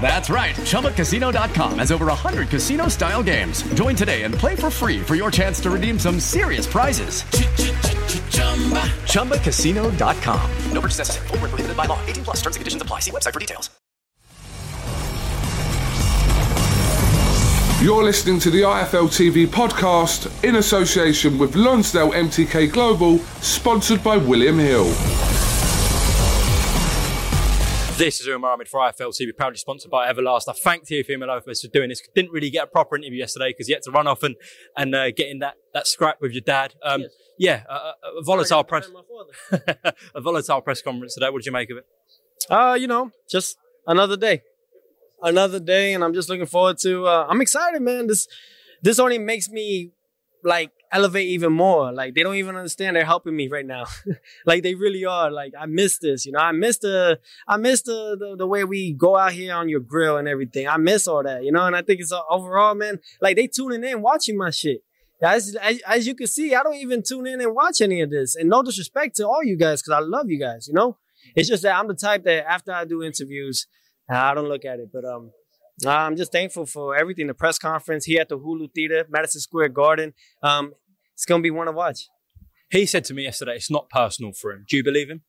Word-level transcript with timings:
That's 0.00 0.30
right. 0.30 0.54
ChumbaCasino.com 0.54 1.78
has 1.80 1.90
over 1.90 2.06
100 2.06 2.48
casino 2.48 2.86
style 2.86 3.24
games. 3.24 3.62
Join 3.74 3.96
today 3.96 4.22
and 4.22 4.32
play 4.32 4.54
for 4.54 4.70
free 4.70 5.00
for 5.02 5.16
your 5.16 5.32
chance 5.32 5.58
to 5.60 5.70
redeem 5.70 5.98
some 5.98 6.20
serious 6.20 6.66
prizes. 6.68 7.24
ChumbaCasino.com. 9.10 10.50
No 10.70 10.80
purchase 10.80 10.98
necessary. 10.98 11.26
Void 11.28 11.42
were 11.42 11.48
prohibited 11.48 11.76
by 11.76 11.86
law. 11.86 11.98
18 12.06 12.24
plus. 12.24 12.36
Terms 12.36 12.56
and 12.56 12.60
conditions 12.60 12.82
apply. 12.82 13.00
See 13.00 13.10
website 13.10 13.32
for 13.32 13.40
details. 13.40 13.70
You're 17.82 18.04
listening 18.04 18.38
to 18.40 18.50
the 18.50 18.62
IFL 18.62 19.08
TV 19.08 19.46
podcast 19.46 20.32
in 20.42 20.56
association 20.56 21.36
with 21.38 21.54
Lonsdale 21.54 22.10
MTK 22.12 22.72
Global, 22.72 23.18
sponsored 23.42 24.02
by 24.02 24.16
William 24.16 24.58
Hill. 24.58 24.86
This 27.98 28.20
is 28.20 28.26
Umar 28.26 28.52
Ahmed 28.52 28.68
for 28.68 28.80
IFL 28.80 29.08
TV, 29.18 29.34
proudly 29.34 29.56
sponsored 29.56 29.90
by 29.90 30.12
Everlast. 30.12 30.42
I 30.50 30.52
thank 30.52 30.86
Teofimo 30.86 31.26
Lopez 31.28 31.62
for 31.62 31.68
doing 31.68 31.88
this. 31.88 32.06
Didn't 32.14 32.30
really 32.30 32.50
get 32.50 32.64
a 32.64 32.66
proper 32.66 32.94
interview 32.94 33.18
yesterday 33.20 33.52
because 33.52 33.68
he 33.68 33.72
had 33.72 33.82
to 33.84 33.90
run 33.90 34.06
off 34.06 34.22
and 34.22 34.36
and 34.76 34.94
uh, 34.94 35.10
get 35.12 35.30
in 35.30 35.38
that, 35.38 35.54
that 35.72 35.86
scrap 35.86 36.20
with 36.20 36.32
your 36.32 36.42
dad. 36.42 36.74
Um, 36.82 37.00
Yes. 37.00 37.10
Yeah, 37.38 37.62
a 37.68 38.22
volatile 38.22 38.64
press, 38.64 38.88
a 40.14 40.20
volatile 40.20 40.60
press 40.60 40.82
conference 40.82 41.14
today. 41.14 41.30
What 41.30 41.38
did 41.38 41.46
you 41.46 41.52
make 41.52 41.70
of 41.70 41.78
it? 41.78 41.86
Uh, 42.50 42.76
you 42.78 42.86
know, 42.86 43.12
just 43.30 43.56
another 43.86 44.16
day, 44.16 44.42
another 45.22 45.60
day, 45.60 45.94
and 45.94 46.04
I'm 46.04 46.12
just 46.12 46.28
looking 46.28 46.46
forward 46.46 46.76
to. 46.82 47.06
Uh, 47.06 47.26
I'm 47.28 47.40
excited, 47.40 47.80
man. 47.80 48.08
This 48.08 48.28
this 48.82 48.98
only 48.98 49.18
makes 49.18 49.48
me 49.48 49.92
like 50.46 50.70
elevate 50.92 51.28
even 51.28 51.52
more. 51.52 51.92
Like 51.92 52.14
they 52.14 52.22
don't 52.22 52.36
even 52.36 52.56
understand 52.56 52.96
they're 52.96 53.04
helping 53.04 53.36
me 53.36 53.48
right 53.48 53.66
now. 53.66 53.84
like 54.46 54.62
they 54.62 54.74
really 54.74 55.04
are. 55.04 55.30
Like 55.30 55.52
I 55.58 55.66
miss 55.66 55.98
this, 55.98 56.24
you 56.24 56.32
know. 56.32 56.38
I 56.38 56.52
miss 56.52 56.78
the 56.78 57.18
I 57.46 57.56
miss 57.56 57.82
the, 57.82 58.16
the 58.18 58.36
the 58.36 58.46
way 58.46 58.64
we 58.64 58.92
go 58.92 59.16
out 59.16 59.32
here 59.32 59.54
on 59.54 59.68
your 59.68 59.80
grill 59.80 60.16
and 60.16 60.28
everything. 60.28 60.68
I 60.68 60.76
miss 60.76 61.08
all 61.08 61.22
that, 61.22 61.44
you 61.44 61.52
know. 61.52 61.66
And 61.66 61.76
I 61.76 61.82
think 61.82 62.00
it's 62.00 62.12
uh, 62.12 62.20
overall, 62.30 62.74
man. 62.74 63.00
Like 63.20 63.36
they 63.36 63.48
tuning 63.48 63.84
in, 63.84 64.00
watching 64.00 64.38
my 64.38 64.50
shit. 64.50 64.82
As, 65.22 65.56
as, 65.62 65.80
as 65.86 66.06
you 66.06 66.14
can 66.14 66.26
see, 66.26 66.54
I 66.54 66.62
don't 66.62 66.74
even 66.74 67.02
tune 67.02 67.26
in 67.26 67.40
and 67.40 67.54
watch 67.54 67.80
any 67.80 68.02
of 68.02 68.10
this. 68.10 68.36
And 68.36 68.50
no 68.50 68.62
disrespect 68.62 69.16
to 69.16 69.26
all 69.26 69.42
you 69.42 69.56
guys, 69.56 69.80
because 69.80 69.94
I 69.96 70.00
love 70.00 70.28
you 70.28 70.38
guys, 70.38 70.68
you 70.68 70.74
know? 70.74 70.98
It's 71.34 71.48
just 71.48 71.62
that 71.62 71.74
I'm 71.74 71.88
the 71.88 71.94
type 71.94 72.24
that 72.24 72.46
after 72.46 72.70
I 72.70 72.84
do 72.84 73.02
interviews, 73.02 73.66
I 74.10 74.34
don't 74.34 74.48
look 74.48 74.66
at 74.66 74.78
it. 74.78 74.90
But 74.92 75.06
um, 75.06 75.30
I'm 75.84 76.16
just 76.16 76.32
thankful 76.32 76.64
for 76.64 76.96
everything. 76.96 77.26
The 77.26 77.34
press 77.34 77.58
conference 77.58 78.06
here 78.06 78.20
at 78.20 78.28
the 78.28 78.38
Hulu 78.38 78.72
Theater, 78.74 79.04
Madison 79.10 79.40
Square 79.40 79.70
Garden. 79.70 80.14
Um, 80.42 80.72
it's 81.12 81.26
gonna 81.26 81.42
be 81.42 81.50
one 81.50 81.66
to 81.66 81.72
watch 81.72 82.08
He 82.70 82.86
said 82.86 83.04
to 83.06 83.14
me 83.14 83.24
yesterday, 83.24 83.56
it's 83.56 83.70
not 83.70 83.90
personal 83.90 84.32
for 84.32 84.52
him. 84.52 84.64
Do 84.68 84.76
you 84.76 84.84
believe 84.84 85.10
him? 85.10 85.22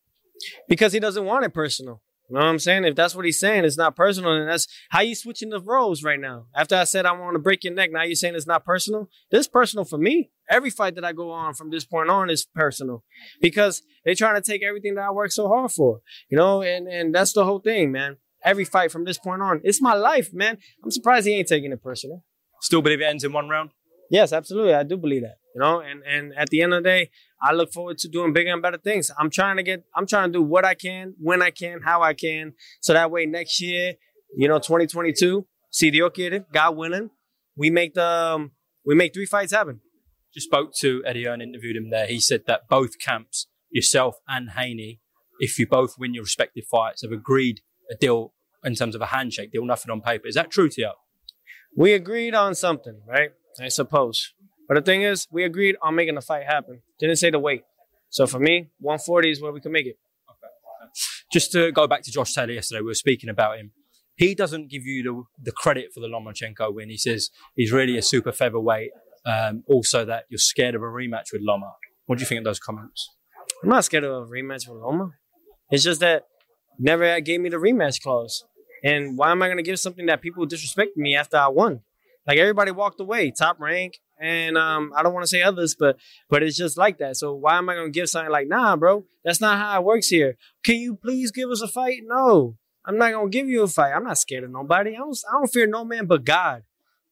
because 0.68 0.94
he 0.94 1.00
doesn't 1.00 1.26
want 1.26 1.46
it 1.46 1.54
personal. 1.54 2.02
You 2.30 2.36
know 2.36 2.42
what 2.42 2.50
I'm 2.50 2.60
saying? 2.60 2.84
If 2.84 2.96
that's 2.96 3.16
what 3.16 3.24
he's 3.24 3.40
saying, 3.40 3.64
it's 3.64 3.78
not 3.78 3.96
personal, 3.96 4.34
and 4.34 4.50
that's 4.50 4.68
how 4.90 5.00
you 5.00 5.16
switching 5.16 5.50
the 5.50 5.62
roles 5.62 6.04
right 6.04 6.20
now. 6.20 6.48
After 6.54 6.76
I 6.76 6.84
said 6.84 7.06
I 7.06 7.14
want 7.14 7.36
to 7.36 7.40
break 7.40 7.64
your 7.64 7.74
neck, 7.74 7.90
now 7.92 8.04
you're 8.04 8.16
saying 8.16 8.36
it's 8.36 8.46
not 8.46 8.66
personal. 8.66 9.10
This 9.32 9.42
is 9.42 9.48
personal 9.48 9.86
for 9.86 9.98
me. 9.98 10.30
Every 10.50 10.70
fight 10.70 10.96
that 10.96 11.06
I 11.06 11.14
go 11.14 11.32
on 11.32 11.54
from 11.54 11.70
this 11.70 11.86
point 11.86 12.10
on 12.10 12.30
is 12.30 12.46
personal 12.54 13.06
because 13.42 13.82
they're 14.04 14.14
trying 14.14 14.36
to 14.36 14.42
take 14.42 14.62
everything 14.62 14.96
that 14.96 15.06
I 15.06 15.12
worked 15.12 15.34
so 15.34 15.48
hard 15.48 15.72
for. 15.72 16.02
You 16.30 16.38
know, 16.38 16.62
and 16.62 16.88
and 16.88 17.16
that's 17.16 17.32
the 17.32 17.46
whole 17.46 17.60
thing, 17.60 17.94
man. 17.94 18.18
Every 18.44 18.66
fight 18.66 18.92
from 18.92 19.06
this 19.06 19.18
point 19.18 19.42
on, 19.42 19.62
it's 19.64 19.82
my 19.82 19.94
life, 19.94 20.30
man. 20.34 20.58
I'm 20.84 20.92
surprised 20.92 21.28
he 21.28 21.34
ain't 21.34 21.48
taking 21.48 21.72
it 21.72 21.82
personal. 21.82 22.24
Still 22.62 22.82
believe 22.82 23.02
it 23.02 23.06
ends 23.06 23.24
in 23.24 23.34
one 23.34 23.50
round? 23.50 23.72
Yes, 24.10 24.32
absolutely. 24.32 24.74
I 24.74 24.84
do 24.84 24.98
believe 24.98 25.24
that. 25.24 25.38
You 25.54 25.62
know, 25.62 25.82
and 25.82 26.02
and 26.08 26.34
at 26.38 26.50
the 26.50 26.62
end 26.62 26.74
of 26.74 26.84
the 26.84 26.90
day, 26.90 27.10
I 27.42 27.54
look 27.54 27.74
forward 27.74 27.98
to 28.00 28.08
doing 28.08 28.32
bigger 28.32 28.54
and 28.54 28.62
better 28.62 28.78
things. 28.78 29.12
I'm 29.20 29.30
trying 29.30 29.58
to 29.58 29.64
get 29.64 29.84
I'm 29.96 30.06
trying 30.06 30.32
to 30.32 30.34
do 30.34 30.44
what 30.44 30.66
I 30.66 30.76
can, 30.76 31.16
when 31.20 31.42
I 31.42 31.50
can, 31.50 31.82
how 31.84 32.04
I 32.04 32.14
can. 32.14 32.54
So 32.82 32.94
that 32.94 33.12
way 33.12 33.26
next 33.26 33.60
year, 33.60 33.96
you 34.36 34.48
know, 34.48 34.60
2022, 34.60 35.48
si 35.72 35.92
Dios 35.92 36.12
quiere, 36.14 36.46
God 36.54 36.78
willing, 36.78 37.10
we 37.56 37.70
make 37.70 37.96
the 37.96 38.06
um, 38.06 38.52
we 38.86 38.96
make 38.96 39.14
three 39.14 39.26
fights 39.26 39.52
happen. 39.52 39.82
Just 40.34 40.46
spoke 40.46 40.72
to 40.82 41.04
Eddie 41.06 41.26
Hearn, 41.26 41.42
interviewed 41.42 41.76
him 41.76 41.90
there. 41.90 42.06
He 42.06 42.20
said 42.20 42.42
that 42.46 42.70
both 42.70 43.00
camps, 43.04 43.48
yourself 43.72 44.18
and 44.28 44.52
Haney, 44.52 45.00
if 45.40 45.58
you 45.58 45.68
both 45.68 45.96
win 45.98 46.14
your 46.14 46.24
respective 46.24 46.66
fights, 46.70 47.02
have 47.02 47.12
agreed 47.12 47.62
a 47.90 47.96
deal 47.96 48.34
in 48.64 48.76
terms 48.76 48.96
of 48.96 49.02
a 49.02 49.08
handshake 49.08 49.52
deal, 49.52 49.66
nothing 49.66 49.92
on 49.92 50.02
paper. 50.02 50.28
Is 50.28 50.36
that 50.36 50.52
true 50.52 50.70
to 50.70 50.82
you? 50.82 50.92
We 51.76 51.94
agreed 51.94 52.34
on 52.34 52.56
something, 52.56 53.02
right? 53.08 53.32
I 53.62 53.70
suppose. 53.70 54.34
But 54.68 54.76
the 54.76 54.82
thing 54.82 55.04
is, 55.04 55.28
we 55.32 55.44
agreed 55.44 55.78
on 55.82 55.96
making 55.96 56.16
the 56.16 56.22
fight 56.22 56.46
happen. 56.46 56.82
Didn't 57.00 57.16
say 57.18 57.30
the 57.30 57.40
weight. 57.40 57.64
So 58.10 58.28
for 58.28 58.40
me, 58.40 58.70
140 58.80 59.32
is 59.32 59.42
where 59.42 59.52
we 59.52 59.62
can 59.62 59.72
make 59.72 59.86
it. 59.86 59.98
Okay. 60.30 61.08
Just 61.32 61.52
to 61.54 61.72
go 61.72 61.88
back 61.88 62.04
to 62.04 62.12
Josh 62.12 62.34
Taylor 62.34 62.54
yesterday, 62.54 62.82
we 62.82 62.88
were 62.88 62.94
speaking 62.94 63.30
about 63.30 63.58
him. 63.58 63.72
He 64.16 64.34
doesn't 64.34 64.70
give 64.70 64.84
you 64.84 65.04
the, 65.04 65.24
the 65.44 65.52
credit 65.52 65.94
for 65.94 66.00
the 66.00 66.08
Lomachenko 66.08 66.74
win. 66.74 66.90
He 66.90 66.98
says 66.98 67.30
he's 67.56 67.72
really 67.72 67.98
a 67.98 68.02
super 68.02 68.32
featherweight. 68.32 68.92
Um, 69.26 69.64
also, 69.68 70.06
that 70.06 70.24
you're 70.30 70.38
scared 70.38 70.74
of 70.74 70.82
a 70.82 70.86
rematch 70.86 71.34
with 71.34 71.42
Loma. 71.44 71.74
What 72.06 72.18
do 72.18 72.22
you 72.22 72.28
think 72.28 72.40
of 72.40 72.46
those 72.46 72.60
comments? 72.60 73.10
I'm 73.62 73.70
not 73.70 73.84
scared 73.86 74.06
of 74.06 74.12
a 74.12 74.26
rematch 74.26 74.68
with 74.68 74.82
Loma. 74.82 75.12
It's 75.70 75.84
just 75.84 76.00
that 76.00 76.24
never 76.80 77.20
gave 77.22 77.42
me 77.42 77.50
the 77.50 77.58
rematch 77.58 78.02
clause. 78.02 78.46
And 78.84 79.18
why 79.18 79.32
am 79.32 79.42
I 79.42 79.48
going 79.48 79.58
to 79.58 79.64
give 79.64 79.80
something 79.80 80.06
that 80.06 80.22
people 80.22 80.46
disrespect 80.46 80.98
me 80.98 81.16
after 81.16 81.38
I 81.38 81.48
won? 81.48 81.82
Like 82.28 82.38
everybody 82.38 82.72
walked 82.72 83.00
away, 83.00 83.32
top 83.32 83.60
rank, 83.60 84.00
and 84.20 84.58
um, 84.58 84.92
I 84.96 85.02
don't 85.02 85.14
want 85.14 85.24
to 85.24 85.30
say 85.30 85.42
others, 85.42 85.76
but 85.80 85.98
but 86.30 86.44
it's 86.44 86.58
just 86.58 86.78
like 86.78 86.98
that. 86.98 87.16
So 87.16 87.34
why 87.34 87.58
am 87.58 87.70
I 87.70 87.76
going 87.76 87.92
to 87.92 88.00
give 88.00 88.10
something 88.10 88.32
like, 88.32 88.48
nah, 88.48 88.76
bro, 88.76 89.06
that's 89.24 89.40
not 89.40 89.58
how 89.58 89.80
it 89.80 89.86
works 89.86 90.08
here. 90.08 90.36
Can 90.64 90.76
you 90.76 90.96
please 90.96 91.32
give 91.32 91.50
us 91.50 91.62
a 91.62 91.68
fight? 91.68 92.02
No, 92.04 92.58
I'm 92.86 92.98
not 92.98 93.12
going 93.12 93.32
to 93.32 93.38
give 93.38 93.48
you 93.48 93.64
a 93.64 93.68
fight. 93.68 93.94
I'm 93.94 94.04
not 94.04 94.18
scared 94.18 94.44
of 94.44 94.52
nobody. 94.52 94.92
I 94.96 95.00
don't, 95.00 95.18
I 95.30 95.38
don't 95.38 95.48
fear 95.48 95.68
no 95.68 95.86
man 95.86 96.06
but 96.06 96.26
God. 96.26 96.64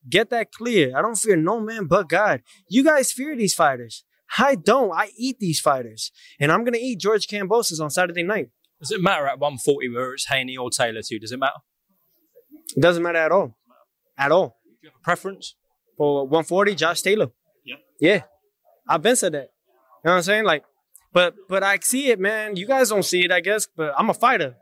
Get 0.07 0.29
that 0.31 0.51
clear. 0.51 0.95
I 0.95 1.01
don't 1.01 1.17
fear 1.17 1.35
no 1.35 1.59
man 1.59 1.85
but 1.85 2.09
God. 2.09 2.41
You 2.67 2.83
guys 2.83 3.11
fear 3.11 3.35
these 3.35 3.55
fighters. 3.55 4.03
I 4.37 4.55
don't. 4.55 4.91
I 4.91 5.09
eat 5.17 5.39
these 5.39 5.59
fighters, 5.59 6.11
and 6.39 6.51
I'm 6.51 6.63
gonna 6.63 6.79
eat 6.79 6.99
George 6.99 7.27
Kambosos 7.27 7.79
on 7.79 7.89
Saturday 7.89 8.23
night. 8.23 8.49
Does 8.85 8.91
it 8.91 9.01
matter 9.01 9.25
at 9.25 9.39
140 9.39 9.89
whether 9.89 10.13
it's 10.13 10.27
Haney 10.27 10.55
or 10.57 10.69
Taylor 10.69 11.01
too? 11.01 11.17
Does 11.17 11.31
it 11.31 11.39
matter? 11.39 11.57
It 12.77 12.81
doesn't 12.81 13.01
matter 13.01 13.17
at 13.17 13.31
all, 13.31 13.57
at 14.15 14.31
all. 14.31 14.59
Do 14.63 14.77
you 14.83 14.89
have 14.89 14.99
a 15.01 15.03
preference? 15.03 15.55
For 15.97 16.27
140, 16.27 16.75
Josh 16.75 17.01
Taylor. 17.01 17.31
Yeah. 17.65 17.77
Yeah, 17.99 18.21
I've 18.87 19.01
been 19.01 19.15
said 19.15 19.31
that. 19.31 19.49
You 20.03 20.09
know 20.09 20.11
what 20.11 20.17
I'm 20.17 20.21
saying? 20.21 20.43
Like, 20.43 20.65
but 21.11 21.33
but 21.49 21.63
I 21.63 21.79
see 21.81 22.09
it, 22.09 22.19
man. 22.19 22.57
You 22.57 22.67
guys 22.67 22.89
don't 22.89 23.01
see 23.01 23.25
it, 23.25 23.31
I 23.31 23.39
guess. 23.39 23.67
But 23.75 23.95
I'm 23.97 24.11
a 24.11 24.13
fighter. 24.13 24.55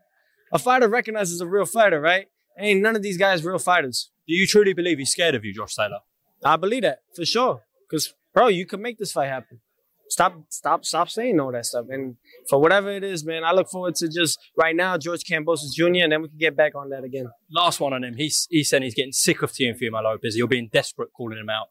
A 0.54 0.60
fighter 0.60 0.88
recognizes 0.88 1.42
a 1.42 1.48
real 1.48 1.66
fighter, 1.66 2.00
right? 2.00 2.28
Ain't 2.58 2.81
none 2.81 2.96
of 2.96 3.02
these 3.02 3.18
guys 3.18 3.44
real 3.44 3.60
fighters. 3.60 4.10
Do 4.25 4.34
you 4.34 4.48
truly 4.48 4.74
believe 4.74 5.00
he's 5.00 5.10
scared 5.10 5.36
of 5.36 5.44
you, 5.44 5.54
Josh 5.54 5.75
Taylor? 5.75 6.00
I 6.46 6.56
believe 6.56 6.84
that 6.84 7.00
for 7.14 7.25
sure. 7.25 7.64
Cause 7.92 8.14
bro, 8.34 8.48
you 8.48 8.66
can 8.66 8.81
make 8.81 8.98
this 9.00 9.12
fight 9.12 9.28
happen. 9.28 9.60
Stop 10.09 10.35
stop 10.50 10.85
stop 10.85 11.09
saying 11.09 11.39
all 11.39 11.51
that 11.51 11.65
stuff. 11.65 11.85
And 11.89 12.15
for 12.50 12.59
whatever 12.59 12.91
it 12.91 13.03
is, 13.03 13.25
man, 13.25 13.44
I 13.44 13.51
look 13.51 13.69
forward 13.69 13.95
to 13.95 14.07
just 14.07 14.39
right 14.57 14.75
now 14.75 14.97
George 14.97 15.23
Kambosos 15.23 15.73
Jr. 15.75 16.03
and 16.03 16.11
then 16.11 16.21
we 16.21 16.29
can 16.29 16.38
get 16.38 16.55
back 16.55 16.75
on 16.75 16.89
that 16.89 17.03
again. 17.03 17.27
Last 17.51 17.79
one 17.79 17.94
on 17.94 18.03
him. 18.03 18.15
He's 18.15 18.47
he's 18.50 18.69
saying 18.69 18.83
he's 18.83 18.95
getting 18.95 19.11
sick 19.11 19.41
of 19.41 19.51
Teofimo 19.51 20.03
Lopez. 20.03 20.35
You're 20.35 20.47
being 20.47 20.69
desperate 20.71 21.09
calling 21.15 21.38
him 21.38 21.50
out. 21.50 21.67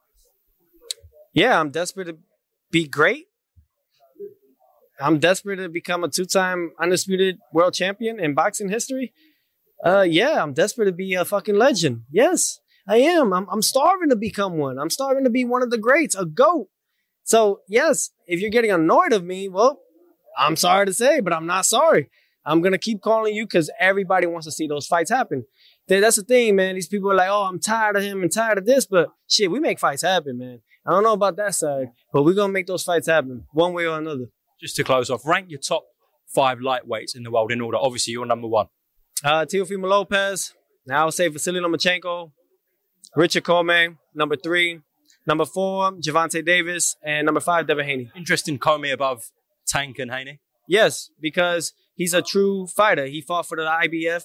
Yeah, 1.32 1.58
I'm 1.58 1.70
desperate 1.70 2.06
to 2.06 2.19
be 2.70 2.87
great. 2.87 3.26
I'm 5.00 5.19
desperate 5.19 5.56
to 5.56 5.69
become 5.69 6.05
a 6.05 6.08
two-time 6.08 6.73
undisputed 6.81 7.38
world 7.52 7.75
champion 7.75 8.20
in 8.20 8.34
boxing 8.34 8.69
history. 8.69 9.12
Uh, 9.84 10.02
yeah, 10.08 10.40
I'm 10.40 10.52
desperate 10.52 10.87
to 10.87 10.93
be 10.93 11.14
a 11.14 11.25
fucking 11.25 11.56
legend. 11.56 12.02
Yes, 12.11 12.61
I 12.87 12.99
am. 12.99 13.32
I'm, 13.32 13.49
I'm 13.50 13.62
starving 13.62 14.11
to 14.11 14.17
become 14.17 14.58
one. 14.58 14.79
I'm 14.79 14.90
starving 14.90 15.25
to 15.25 15.31
be 15.31 15.44
one 15.44 15.62
of 15.62 15.70
the 15.70 15.79
greats, 15.79 16.14
a 16.14 16.25
goat. 16.25 16.69
So 17.25 17.61
yes, 17.69 18.11
if 18.27 18.41
you're 18.41 18.51
getting 18.51 18.71
annoyed 18.71 19.13
of 19.13 19.25
me, 19.25 19.49
well, 19.49 19.81
I'm 20.39 20.57
sorry 20.57 20.87
to 20.87 20.95
say, 20.95 21.21
but 21.21 21.33
I'm 21.33 21.47
not 21.47 21.67
sorry. 21.67 22.11
I'm 22.45 22.61
gonna 22.61 22.79
keep 22.79 23.01
calling 23.01 23.35
you 23.35 23.45
because 23.45 23.71
everybody 23.79 24.27
wants 24.27 24.47
to 24.47 24.53
see 24.53 24.67
those 24.67 24.87
fights 24.87 25.11
happen. 25.11 25.45
That's 25.87 26.17
the 26.17 26.23
thing, 26.23 26.57
man. 26.57 26.75
These 26.75 26.89
people 26.89 27.13
are 27.13 27.15
like, 27.15 27.29
"Oh, 27.31 27.45
I'm 27.45 27.61
tired 27.61 27.97
of 27.97 28.03
him 28.03 28.23
and 28.23 28.33
tired 28.33 28.59
of 28.59 28.67
this," 28.67 28.87
but 28.87 29.09
shit, 29.29 29.51
we 29.51 29.61
make 29.61 29.79
fights 29.79 30.03
happen, 30.03 30.39
man. 30.39 30.61
I 30.87 30.91
don't 30.91 31.05
know 31.05 31.13
about 31.13 31.37
that 31.37 31.55
side, 31.55 31.89
but 32.13 32.23
we're 32.25 32.35
gonna 32.35 32.53
make 32.53 32.67
those 32.67 32.83
fights 32.83 33.07
happen 33.07 33.47
one 33.53 33.73
way 33.73 33.87
or 33.87 33.99
another. 33.99 34.27
Just 34.61 34.75
to 34.77 34.85
close 34.85 35.11
off, 35.11 35.25
rank 35.25 35.51
your 35.51 35.61
top 35.61 35.85
five 36.35 36.59
lightweights 36.59 37.15
in 37.15 37.23
the 37.23 37.31
world 37.31 37.53
in 37.53 37.61
order. 37.61 37.77
Obviously, 37.79 38.13
you're 38.13 38.27
number 38.27 38.49
one. 38.49 38.67
Uh, 39.23 39.45
Teofimo 39.45 39.89
Lopez. 39.89 40.53
Now 40.87 41.03
I 41.03 41.05
would 41.05 41.15
say 41.15 41.29
Vasily 41.29 41.61
Lomachenko, 41.61 42.33
Richard 43.15 43.45
Commey, 43.45 43.97
number 44.15 44.35
three. 44.37 44.81
Number 45.27 45.45
four, 45.45 45.93
Gervonta 45.93 46.45
Davis, 46.45 46.97
and 47.03 47.27
number 47.27 47.41
five, 47.41 47.67
Devin 47.67 47.87
Haney. 47.87 48.11
Interesting 48.17 48.59
Commey 48.59 48.93
above 48.93 49.31
Tank 49.67 49.99
and 49.99 50.11
Haney. 50.11 50.41
Yes, 50.69 51.11
because 51.21 51.73
he's 51.95 52.15
a 52.15 52.23
true 52.23 52.67
fighter. 52.67 53.07
He 53.07 53.21
fought 53.21 53.47
for 53.47 53.57
the 53.57 53.63
IBF 53.63 54.25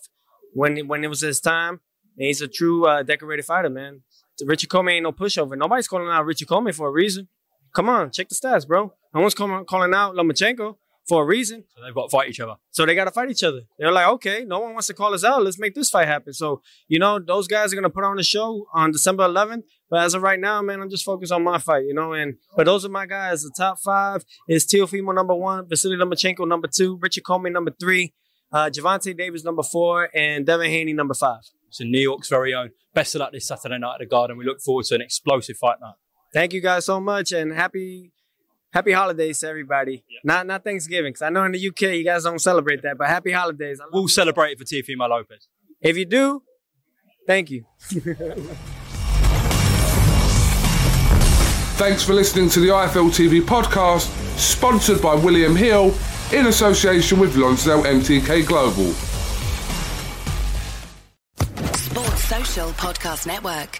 when 0.53 0.87
when 0.87 1.03
it 1.03 1.07
was 1.07 1.21
his 1.21 1.39
time, 1.39 1.81
and 2.17 2.27
he's 2.27 2.41
a 2.41 2.47
true 2.47 2.87
uh, 2.87 3.03
decorated 3.03 3.45
fighter, 3.45 3.69
man. 3.69 4.01
Richard 4.45 4.69
Commey 4.69 4.93
ain't 4.93 5.03
no 5.03 5.11
pushover. 5.11 5.57
Nobody's 5.57 5.87
calling 5.87 6.09
out 6.09 6.25
Richard 6.25 6.47
Commey 6.47 6.73
for 6.73 6.87
a 6.87 6.91
reason. 6.91 7.27
Come 7.75 7.89
on, 7.89 8.11
check 8.11 8.29
the 8.29 8.35
stats, 8.35 8.67
bro. 8.67 8.93
No 9.13 9.21
one's 9.21 9.33
calling, 9.33 9.65
calling 9.65 9.93
out 9.93 10.15
Lomachenko 10.15 10.77
for 11.07 11.23
a 11.23 11.25
reason. 11.25 11.63
So 11.75 11.83
they've 11.83 11.95
got 11.95 12.03
to 12.03 12.09
fight 12.09 12.29
each 12.29 12.39
other. 12.39 12.55
So 12.71 12.85
they 12.85 12.93
got 12.93 13.05
to 13.05 13.11
fight 13.11 13.31
each 13.31 13.43
other. 13.43 13.61
They're 13.79 13.91
like, 13.91 14.07
okay, 14.07 14.43
no 14.45 14.59
one 14.59 14.73
wants 14.73 14.87
to 14.87 14.93
call 14.93 15.13
us 15.13 15.23
out. 15.23 15.43
Let's 15.43 15.57
make 15.57 15.73
this 15.73 15.89
fight 15.89 16.07
happen. 16.07 16.33
So, 16.33 16.61
you 16.87 16.99
know, 16.99 17.19
those 17.19 17.47
guys 17.47 17.71
are 17.71 17.75
going 17.75 17.83
to 17.83 17.89
put 17.89 18.03
on 18.03 18.19
a 18.19 18.23
show 18.23 18.67
on 18.73 18.91
December 18.91 19.27
11th. 19.27 19.63
But 19.89 20.03
as 20.03 20.13
of 20.13 20.21
right 20.21 20.39
now, 20.39 20.61
man, 20.61 20.81
I'm 20.81 20.89
just 20.89 21.05
focused 21.05 21.31
on 21.31 21.43
my 21.43 21.59
fight, 21.59 21.85
you 21.85 21.93
know. 21.93 22.11
And 22.11 22.35
but 22.55 22.65
those 22.65 22.83
are 22.83 22.89
my 22.89 23.05
guys. 23.05 23.43
The 23.43 23.53
top 23.55 23.79
five 23.79 24.25
is 24.49 24.65
Teofimo 24.65 25.15
number 25.15 25.33
one, 25.33 25.67
Vasily 25.69 25.95
Lomachenko 25.95 26.45
number 26.47 26.67
two, 26.67 26.99
Richard 27.01 27.23
Commey 27.23 27.51
number 27.51 27.71
three, 27.79 28.13
uh, 28.51 28.69
Gervonta 28.69 29.15
Davis 29.17 29.45
number 29.45 29.63
four, 29.63 30.09
and 30.13 30.45
Devin 30.45 30.69
Haney 30.69 30.93
number 30.93 31.13
five. 31.13 31.41
So 31.69 31.85
New 31.85 32.01
York's 32.01 32.27
very 32.27 32.53
own. 32.53 32.71
Best 32.93 33.15
of 33.15 33.19
luck 33.19 33.31
this 33.31 33.47
Saturday 33.47 33.77
night 33.77 33.93
at 33.93 33.99
the 33.99 34.05
Garden. 34.05 34.37
We 34.37 34.45
look 34.45 34.59
forward 34.59 34.85
to 34.85 34.95
an 34.95 35.01
explosive 35.01 35.57
fight 35.57 35.77
night. 35.79 35.95
Thank 36.33 36.51
you 36.51 36.61
guys 36.61 36.85
so 36.85 36.99
much, 36.99 37.31
and 37.31 37.53
happy 37.53 38.11
happy 38.77 38.91
holidays 38.91 39.39
to 39.39 39.47
everybody. 39.47 40.03
Yeah. 40.07 40.19
Not 40.23 40.45
not 40.45 40.63
Thanksgiving, 40.63 41.11
because 41.13 41.23
I 41.23 41.29
know 41.29 41.43
in 41.45 41.51
the 41.51 41.67
UK 41.69 41.81
you 41.99 42.03
guys 42.03 42.23
don't 42.23 42.39
celebrate 42.39 42.83
that, 42.83 42.97
but 42.97 43.07
happy 43.07 43.31
holidays. 43.31 43.81
We'll 43.91 44.07
celebrate 44.07 44.51
it 44.51 44.59
for 44.59 44.65
Teofimo 44.65 45.09
Lopez. 45.09 45.47
If 45.81 45.97
you 45.97 46.05
do, 46.05 46.43
thank 47.25 47.49
you. 47.49 47.65
Thanks 51.77 52.03
for 52.03 52.13
listening 52.13 52.49
to 52.49 52.59
the 52.59 52.69
IFL 52.69 53.09
TV 53.11 53.39
podcast, 53.39 54.07
sponsored 54.37 55.01
by 55.01 55.13
William 55.13 55.55
Hill 55.55 55.93
in 56.31 56.47
association 56.47 57.19
with 57.19 57.35
Lonsdale 57.35 57.83
MTK 57.83 58.45
Global. 58.47 58.91
Sports 61.75 62.23
Social 62.23 62.69
Podcast 62.71 63.27
Network. 63.27 63.79